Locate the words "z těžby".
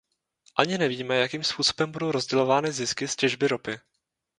3.07-3.47